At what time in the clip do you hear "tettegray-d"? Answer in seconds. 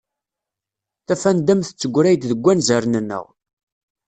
1.63-2.23